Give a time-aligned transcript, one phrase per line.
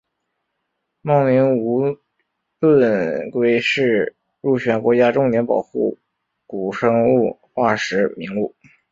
[1.03, 1.95] 茂名无
[2.59, 5.99] 盾龟是入选国家重点保护
[6.47, 8.55] 古生物化石名录。